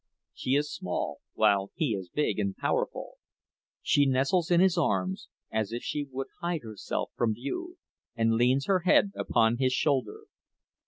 [0.33, 3.17] She is small, while he is big and powerful;
[3.83, 7.77] she nestles in his arms as if she would hide herself from view,
[8.15, 10.21] and leans her head upon his shoulder.